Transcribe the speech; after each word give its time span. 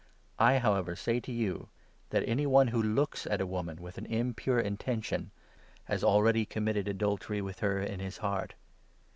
I, 0.39 0.57
however, 0.57 0.95
say 0.95 1.19
to 1.19 1.31
you 1.31 1.69
that 2.09 2.27
any 2.27 2.47
one 2.47 2.69
who 2.69 2.81
looks 2.81 3.27
at 3.27 3.39
a 3.39 3.45
woman 3.45 3.79
with 3.79 3.99
an 3.99 4.07
impure 4.07 4.59
intention 4.59 5.29
has 5.83 6.03
already 6.03 6.43
committed 6.43 6.87
adultery 6.87 7.39
with 7.39 7.59
her 7.59 7.77
in 7.79 7.99
his 7.99 8.17
heart. 8.17 8.55